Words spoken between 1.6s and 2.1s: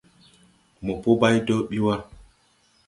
ɓi wa.